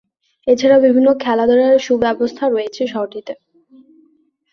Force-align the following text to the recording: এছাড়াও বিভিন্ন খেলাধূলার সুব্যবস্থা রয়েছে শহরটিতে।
এছাড়াও 0.47 0.79
বিভিন্ন 0.81 1.09
খেলাধূলার 1.23 1.75
সুব্যবস্থা 1.79 2.43
রয়েছে 2.47 2.81
শহরটিতে। 2.87 3.33